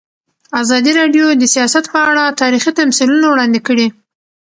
[0.61, 3.87] ازادي راډیو د سیاست په اړه تاریخي تمثیلونه وړاندې کړي.